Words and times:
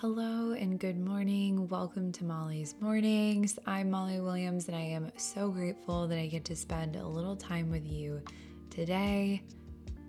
Hello 0.00 0.52
and 0.52 0.78
good 0.78 1.00
morning. 1.00 1.68
Welcome 1.68 2.12
to 2.12 2.24
Molly's 2.24 2.74
Mornings. 2.80 3.58
I'm 3.64 3.90
Molly 3.90 4.20
Williams, 4.20 4.68
and 4.68 4.76
I 4.76 4.82
am 4.82 5.10
so 5.16 5.48
grateful 5.48 6.06
that 6.06 6.18
I 6.18 6.26
get 6.26 6.44
to 6.44 6.54
spend 6.54 6.96
a 6.96 7.08
little 7.08 7.34
time 7.34 7.70
with 7.70 7.86
you 7.86 8.20
today. 8.68 9.40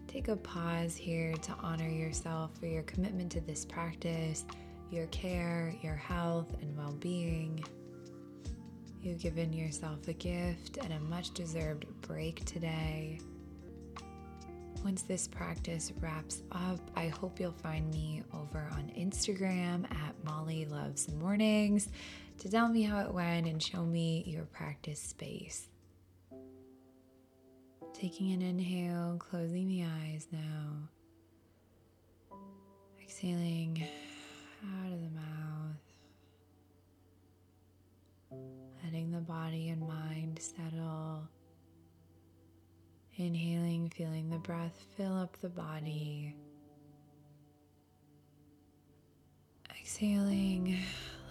Take 0.06 0.28
a 0.28 0.36
pause 0.36 0.98
here 0.98 1.32
to 1.36 1.54
honor 1.64 1.88
yourself 1.88 2.52
for 2.60 2.66
your 2.66 2.84
commitment 2.84 3.32
to 3.32 3.40
this 3.40 3.64
practice, 3.64 4.44
your 4.92 5.08
care, 5.08 5.74
your 5.82 5.96
health, 5.96 6.54
and 6.62 6.76
well 6.78 6.98
being. 7.00 7.64
You've 9.02 9.22
given 9.22 9.54
yourself 9.54 10.06
a 10.10 10.14
gift 10.14 10.80
and 10.84 10.92
a 10.92 11.00
much 11.00 11.32
deserved 11.32 11.86
break 12.02 12.44
today. 12.44 13.22
Once 14.84 15.02
this 15.02 15.28
practice 15.28 15.92
wraps 16.00 16.42
up, 16.52 16.80
I 16.96 17.08
hope 17.08 17.40
you'll 17.40 17.52
find 17.52 17.90
me 17.92 18.24
over 18.34 18.70
on 18.74 18.92
Instagram 18.98 19.84
at 19.92 20.16
Molly 20.24 20.66
Loves 20.66 21.12
Mornings 21.12 21.90
to 22.40 22.50
tell 22.50 22.70
me 22.70 22.84
how 22.84 23.00
it 23.02 23.14
went 23.14 23.48
and 23.48 23.62
show 23.62 23.84
me 23.84 24.24
your 24.28 24.46
practice 24.46 25.02
space. 25.02 25.68
Taking 27.94 28.32
an 28.34 28.42
inhale, 28.42 29.18
closing 29.20 29.68
the 29.68 29.84
eyes 29.84 30.28
now. 30.32 30.88
Exhaling 33.02 33.84
out 34.64 34.94
of 34.94 35.02
the 35.02 35.10
mouth. 35.10 35.82
Letting 38.84 39.12
the 39.12 39.20
body 39.20 39.70
and 39.70 39.82
mind 39.82 40.40
settle 40.40 41.28
Inhaling, 43.20 43.67
feeling 43.90 44.30
the 44.30 44.38
breath 44.38 44.86
fill 44.96 45.16
up 45.18 45.38
the 45.42 45.50
body. 45.50 46.36
Exhaling, 49.80 50.78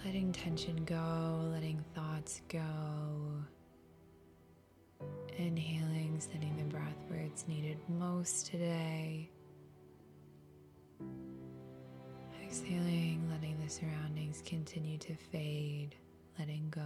letting 0.05 0.33
tension 0.33 0.85
go, 0.85 1.49
letting 1.53 1.85
thoughts 1.95 2.41
go. 2.49 2.61
Inhaling, 5.37 6.19
sending 6.19 6.57
the 6.57 6.65
breath 6.65 6.97
where 7.09 7.21
it's 7.21 7.47
needed 7.47 7.79
most 7.89 8.47
today. 8.47 9.31
Exhaling, 12.43 13.29
letting 13.31 13.59
the 13.63 13.69
surroundings 13.69 14.43
continue 14.47 14.97
to 14.99 15.15
fade, 15.15 15.95
letting 16.39 16.69
go. 16.71 16.83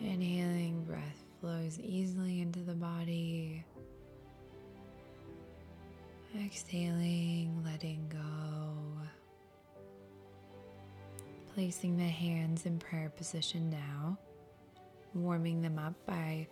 Inhaling, 0.00 0.84
breath 0.84 1.21
flows 1.42 1.80
easily 1.80 2.40
into 2.40 2.60
the 2.60 2.72
body. 2.72 3.64
Exhaling, 6.38 7.60
letting 7.64 8.06
go. 8.08 9.02
Placing 11.52 11.96
the 11.98 12.04
hands 12.04 12.64
in 12.64 12.78
prayer 12.78 13.10
position 13.16 13.70
now, 13.70 14.16
warming 15.14 15.60
them 15.62 15.80
up 15.80 15.94
by 16.06 16.46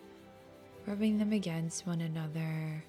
rubbing 0.89 1.19
them 1.19 1.33
against 1.33 1.87
one 1.87 2.01
another. 2.01 2.85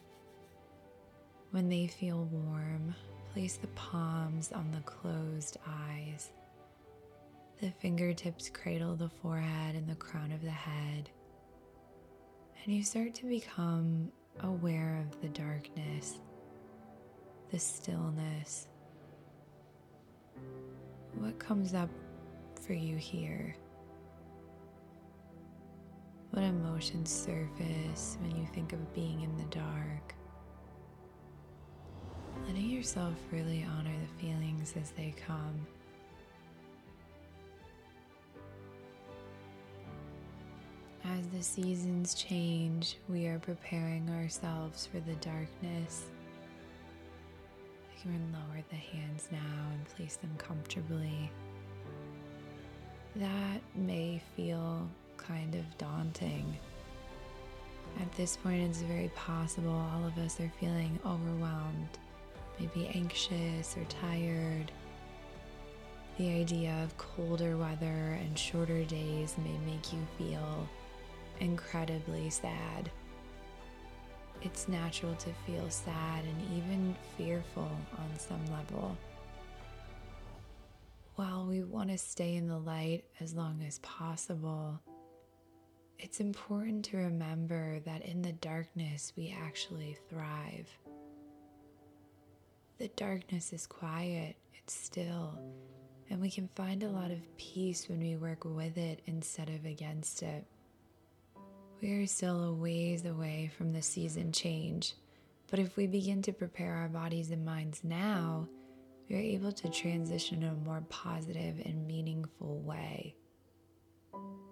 When 1.51 1.69
they 1.69 1.85
feel 1.85 2.27
warm, 2.31 2.95
place 3.31 3.57
the 3.57 3.67
palms 3.67 4.51
on 4.51 4.71
the 4.71 4.81
closed 4.81 5.57
eyes. 5.67 6.31
The 7.59 7.69
fingertips 7.79 8.49
cradle 8.49 8.95
the 8.95 9.11
forehead 9.21 9.75
and 9.75 9.87
the 9.87 9.95
crown 9.95 10.31
of 10.31 10.41
the 10.41 10.49
head 10.49 11.11
and 12.63 12.73
you 12.73 12.83
start 12.83 13.13
to 13.15 13.25
become 13.25 14.11
aware 14.41 15.03
of 15.03 15.19
the 15.21 15.29
darkness, 15.29 16.19
the 17.49 17.57
stillness. 17.57 18.67
What 21.15 21.39
comes 21.39 21.73
up 21.73 21.89
for 22.65 22.73
you 22.73 22.97
here? 22.97 23.55
What 26.31 26.43
emotions 26.43 27.11
surface 27.11 28.17
when 28.21 28.35
you 28.35 28.45
think 28.53 28.73
of 28.73 28.93
being 28.93 29.21
in 29.21 29.35
the 29.37 29.55
dark? 29.55 30.13
Letting 32.47 32.69
yourself 32.69 33.13
really 33.31 33.65
honor 33.77 33.91
the 33.91 34.21
feelings 34.21 34.73
as 34.79 34.91
they 34.91 35.13
come. 35.27 35.65
As 41.19 41.27
the 41.27 41.43
seasons 41.43 42.13
change, 42.13 42.95
we 43.09 43.27
are 43.27 43.39
preparing 43.39 44.09
ourselves 44.11 44.85
for 44.85 45.01
the 45.01 45.15
darkness. 45.15 46.05
You 47.97 48.11
can 48.11 48.31
lower 48.31 48.63
the 48.69 48.75
hands 48.77 49.27
now 49.29 49.71
and 49.73 49.85
place 49.89 50.15
them 50.15 50.31
comfortably. 50.37 51.29
That 53.17 53.59
may 53.75 54.21
feel 54.37 54.87
kind 55.17 55.53
of 55.55 55.77
daunting. 55.77 56.57
At 57.99 58.11
this 58.13 58.37
point, 58.37 58.69
it's 58.69 58.81
very 58.81 59.11
possible 59.13 59.73
all 59.73 60.07
of 60.07 60.17
us 60.17 60.39
are 60.39 60.51
feeling 60.61 60.97
overwhelmed, 61.05 61.89
maybe 62.57 62.89
anxious 62.95 63.75
or 63.75 63.83
tired. 63.85 64.71
The 66.17 66.29
idea 66.29 66.81
of 66.83 66.97
colder 66.97 67.57
weather 67.57 68.17
and 68.21 68.39
shorter 68.39 68.85
days 68.85 69.35
may 69.43 69.57
make 69.69 69.91
you 69.91 69.99
feel 70.17 70.69
incredibly 71.41 72.29
sad. 72.29 72.89
It's 74.41 74.67
natural 74.67 75.15
to 75.15 75.29
feel 75.45 75.69
sad 75.69 76.23
and 76.23 76.57
even 76.57 76.95
fearful 77.17 77.69
on 77.97 78.19
some 78.19 78.45
level. 78.47 78.97
While 81.15 81.45
we 81.45 81.63
want 81.63 81.89
to 81.89 81.97
stay 81.97 82.35
in 82.35 82.47
the 82.47 82.57
light 82.57 83.03
as 83.19 83.33
long 83.33 83.61
as 83.67 83.79
possible, 83.79 84.79
it's 85.99 86.19
important 86.19 86.85
to 86.85 86.97
remember 86.97 87.79
that 87.81 88.03
in 88.03 88.21
the 88.21 88.31
darkness 88.31 89.13
we 89.15 89.35
actually 89.39 89.97
thrive. 90.09 90.67
The 92.79 92.87
darkness 92.89 93.53
is 93.53 93.67
quiet, 93.67 94.35
it's 94.55 94.73
still, 94.73 95.37
and 96.09 96.19
we 96.19 96.31
can 96.31 96.49
find 96.55 96.81
a 96.81 96.89
lot 96.89 97.11
of 97.11 97.37
peace 97.37 97.87
when 97.87 97.99
we 97.99 98.15
work 98.15 98.45
with 98.45 98.77
it 98.77 99.01
instead 99.05 99.49
of 99.49 99.65
against 99.65 100.23
it. 100.23 100.45
We 101.81 101.93
are 101.93 102.05
still 102.05 102.43
a 102.43 102.53
ways 102.53 103.05
away 103.05 103.49
from 103.57 103.73
the 103.73 103.81
season 103.81 104.31
change, 104.31 104.93
but 105.49 105.57
if 105.57 105.75
we 105.75 105.87
begin 105.87 106.21
to 106.21 106.31
prepare 106.31 106.75
our 106.75 106.87
bodies 106.87 107.31
and 107.31 107.43
minds 107.43 107.83
now, 107.83 108.47
we 109.09 109.15
are 109.15 109.19
able 109.19 109.51
to 109.51 109.69
transition 109.69 110.43
in 110.43 110.49
a 110.49 110.53
more 110.53 110.83
positive 110.89 111.55
and 111.65 111.87
meaningful 111.87 112.59
way. 112.59 113.15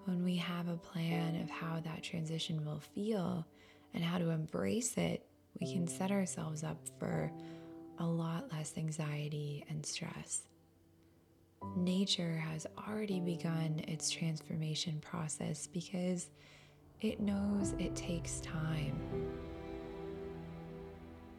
When 0.05 0.23
we 0.23 0.37
have 0.37 0.69
a 0.69 0.77
plan 0.77 1.39
of 1.39 1.51
how 1.51 1.79
that 1.81 2.01
transition 2.01 2.65
will 2.65 2.79
feel 2.95 3.45
and 3.93 4.03
how 4.03 4.17
to 4.17 4.31
embrace 4.31 4.97
it, 4.97 5.23
we 5.61 5.71
can 5.71 5.87
set 5.87 6.09
ourselves 6.09 6.63
up 6.63 6.79
for 6.97 7.31
a 7.99 8.05
lot 8.05 8.51
less 8.51 8.73
anxiety 8.75 9.65
and 9.69 9.85
stress. 9.85 10.47
Nature 11.75 12.43
has 12.49 12.65
already 12.87 13.19
begun 13.19 13.83
its 13.87 14.09
transformation 14.09 14.99
process 14.99 15.67
because 15.67 16.29
it 17.01 17.19
knows 17.19 17.73
it 17.79 17.95
takes 17.95 18.41
time. 18.41 18.99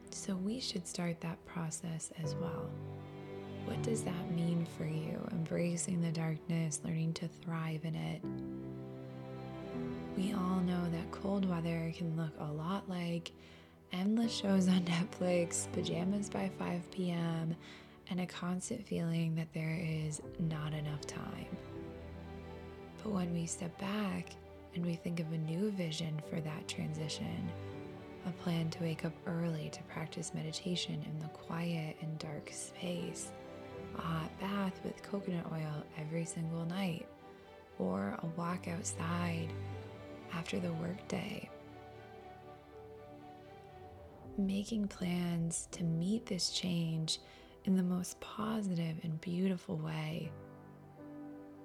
So 0.09 0.35
we 0.35 0.59
should 0.59 0.87
start 0.87 1.21
that 1.21 1.43
process 1.45 2.11
as 2.23 2.35
well. 2.35 2.69
What 3.65 3.81
does 3.83 4.03
that 4.03 4.31
mean 4.31 4.65
for 4.77 4.85
you? 4.85 5.19
Embracing 5.31 6.01
the 6.01 6.11
darkness, 6.11 6.81
learning 6.83 7.13
to 7.13 7.27
thrive 7.27 7.85
in 7.85 7.95
it. 7.95 8.21
We 10.17 10.33
all 10.33 10.59
know 10.61 10.83
that 10.91 11.11
cold 11.11 11.47
weather 11.47 11.93
can 11.95 12.17
look 12.17 12.33
a 12.39 12.51
lot 12.51 12.89
like 12.89 13.31
endless 13.93 14.35
shows 14.35 14.67
on 14.67 14.81
Netflix, 15.19 15.71
pajamas 15.73 16.29
by 16.29 16.49
5 16.57 16.91
p.m., 16.91 17.55
and 18.09 18.19
a 18.19 18.25
constant 18.25 18.85
feeling 18.85 19.35
that 19.35 19.53
there 19.53 19.79
is 19.79 20.21
not 20.39 20.73
enough 20.73 21.05
time. 21.07 21.45
But 23.01 23.13
when 23.13 23.33
we 23.33 23.45
step 23.45 23.77
back 23.79 24.31
and 24.75 24.85
we 24.85 24.95
think 24.95 25.19
of 25.19 25.31
a 25.31 25.37
new 25.37 25.71
vision 25.71 26.21
for 26.29 26.39
that 26.41 26.67
transition, 26.67 27.51
a 28.27 28.31
plan 28.43 28.69
to 28.69 28.83
wake 28.83 29.05
up 29.05 29.13
early 29.27 29.69
to 29.71 29.83
practice 29.83 30.33
meditation 30.33 31.03
in 31.05 31.19
the 31.19 31.27
quiet 31.29 31.97
and 32.01 32.17
dark 32.19 32.49
space, 32.51 33.29
a 33.97 34.01
hot 34.01 34.39
bath 34.39 34.79
with 34.83 35.03
coconut 35.03 35.45
oil 35.51 35.83
every 35.99 36.25
single 36.25 36.65
night, 36.65 37.07
or 37.79 38.17
a 38.21 38.39
walk 38.39 38.67
outside 38.67 39.49
after 40.33 40.59
the 40.59 40.73
workday. 40.73 41.49
Making 44.37 44.87
plans 44.87 45.67
to 45.71 45.83
meet 45.83 46.25
this 46.25 46.51
change 46.51 47.19
in 47.65 47.75
the 47.75 47.83
most 47.83 48.19
positive 48.21 48.95
and 49.03 49.19
beautiful 49.19 49.77
way. 49.77 50.31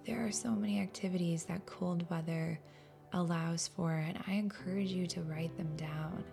There 0.04 0.26
are 0.26 0.32
so 0.32 0.50
many 0.50 0.80
activities 0.80 1.44
that 1.44 1.66
cold 1.66 2.08
weather 2.10 2.58
allows 3.12 3.68
for, 3.68 3.92
and 3.92 4.18
I 4.26 4.32
encourage 4.32 4.90
you 4.90 5.06
to 5.08 5.22
write 5.22 5.56
them 5.56 5.74
down. 5.76 6.24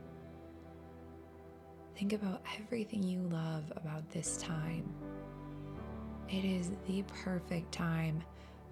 Think 1.97 2.13
about 2.13 2.41
everything 2.59 3.03
you 3.03 3.19
love 3.31 3.63
about 3.75 4.09
this 4.09 4.37
time. 4.37 4.83
it 6.29 6.43
is 6.45 6.71
the 6.87 7.03
perfect 7.23 7.71
time 7.71 8.23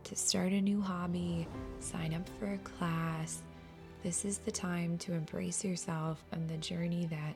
to 0.04 0.16
start 0.16 0.52
a 0.52 0.62
new 0.62 0.82
hobby, 0.82 1.48
sign 1.80 2.14
up 2.14 2.28
for 2.40 2.54
a 2.54 2.58
class. 2.60 3.42
This 4.04 4.26
is 4.26 4.40
the 4.40 4.52
time 4.52 4.98
to 5.00 5.14
embrace 5.14 5.64
yourself 5.64 6.24
and 6.32 6.50
the 6.50 6.58
journey 6.58 7.06
that 7.08 7.36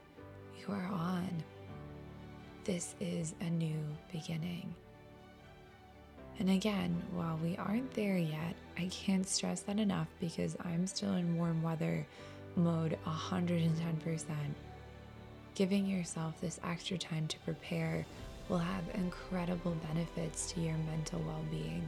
you 0.59 0.73
are 0.73 0.89
on. 0.91 1.29
This 2.63 2.95
is 2.99 3.35
a 3.41 3.49
new 3.49 3.77
beginning. 4.11 4.73
And 6.39 6.49
again, 6.49 7.01
while 7.13 7.39
we 7.41 7.55
aren't 7.57 7.93
there 7.93 8.17
yet, 8.17 8.55
I 8.77 8.87
can't 8.87 9.27
stress 9.27 9.61
that 9.61 9.79
enough 9.79 10.07
because 10.19 10.57
I'm 10.61 10.85
still 10.85 11.13
in 11.13 11.37
warm 11.37 11.63
weather 11.63 12.05
mode 12.55 12.97
110%. 13.05 14.25
Giving 15.55 15.85
yourself 15.85 16.39
this 16.41 16.59
extra 16.63 16.97
time 16.97 17.27
to 17.27 17.39
prepare 17.39 18.05
will 18.49 18.57
have 18.57 18.83
incredible 18.93 19.75
benefits 19.87 20.51
to 20.51 20.59
your 20.59 20.75
mental 20.89 21.21
well 21.21 21.43
being. 21.49 21.87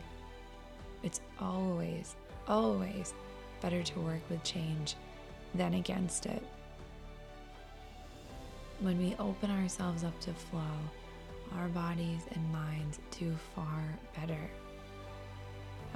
It's 1.03 1.21
always, 1.39 2.15
always 2.47 3.13
better 3.61 3.83
to 3.83 3.99
work 3.99 4.21
with 4.29 4.43
change 4.43 4.95
than 5.53 5.73
against 5.73 6.25
it. 6.25 6.43
When 8.79 8.97
we 8.97 9.15
open 9.19 9.51
ourselves 9.51 10.03
up 10.03 10.19
to 10.21 10.33
flow, 10.33 10.61
our 11.55 11.67
bodies 11.69 12.21
and 12.31 12.51
minds 12.51 12.99
do 13.11 13.35
far 13.55 13.83
better. 14.15 14.49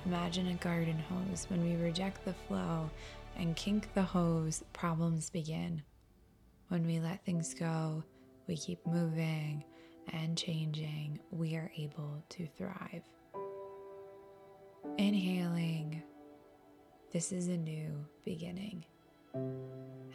Imagine 0.06 0.48
a 0.48 0.53
garden 0.56 0.98
hose. 0.98 1.45
When 1.50 1.63
we 1.63 1.75
reject 1.83 2.25
the 2.25 2.33
flow 2.33 2.89
and 3.38 3.56
kink 3.56 3.94
the 3.94 4.01
hose, 4.01 4.63
problems 4.74 5.30
begin. 5.30 5.81
When 6.69 6.86
we 6.86 7.00
let 7.00 7.24
things 7.25 7.53
go, 7.53 8.03
we 8.48 8.57
keep 8.57 8.86
moving 8.86 9.63
and 10.13 10.38
changing, 10.38 11.19
we 11.31 11.56
are 11.56 11.71
able 11.77 12.24
to 12.30 12.48
thrive. 12.57 13.03
Inhaling, 14.98 16.01
this 17.12 17.31
is 17.31 17.48
a 17.48 17.57
new 17.57 18.06
beginning. 18.25 18.83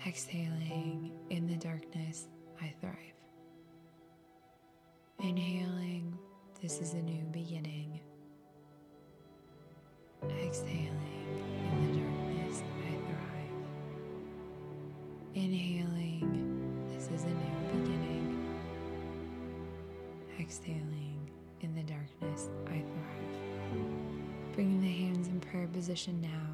Exhaling, 0.06 1.12
in 1.30 1.46
the 1.46 1.56
darkness, 1.56 2.28
I 2.60 2.74
thrive. 2.80 3.15
Inhaling, 5.18 6.14
this 6.60 6.78
is 6.78 6.92
a 6.92 7.00
new 7.00 7.24
beginning. 7.32 8.00
Exhaling, 10.28 10.92
in 11.72 11.86
the 11.86 11.92
darkness, 11.98 12.62
I 12.84 12.90
thrive. 13.08 13.56
Inhaling, 15.34 16.84
this 16.92 17.08
is 17.08 17.24
a 17.24 17.28
new 17.28 17.56
beginning. 17.72 18.44
Exhaling, 20.38 21.30
in 21.62 21.74
the 21.74 21.82
darkness, 21.82 22.50
I 22.66 22.82
thrive. 22.82 23.40
Bringing 24.54 24.82
the 24.82 24.92
hands 24.92 25.28
in 25.28 25.40
prayer 25.40 25.66
position 25.69 26.20
now. 26.20 26.52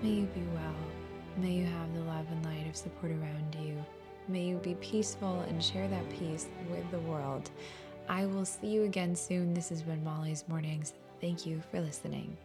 May 0.00 0.10
you 0.10 0.26
be 0.26 0.42
well. 0.54 0.76
May 1.38 1.54
you 1.54 1.66
have 1.66 1.92
the 1.92 2.02
love 2.02 2.30
and 2.30 2.44
light 2.44 2.68
of 2.68 2.76
support 2.76 3.10
around 3.10 3.56
you. 3.60 3.84
May 4.30 4.44
you 4.44 4.58
be 4.58 4.74
peaceful 4.76 5.40
and 5.48 5.62
share 5.62 5.88
that 5.88 6.08
peace 6.08 6.46
with 6.70 6.88
the 6.92 7.00
world. 7.00 7.50
I 8.08 8.26
will 8.26 8.44
see 8.44 8.68
you 8.68 8.84
again 8.84 9.16
soon. 9.16 9.52
This 9.52 9.70
has 9.70 9.82
been 9.82 10.04
Molly's 10.04 10.44
Mornings. 10.46 10.92
Thank 11.20 11.44
you 11.46 11.60
for 11.72 11.80
listening. 11.80 12.36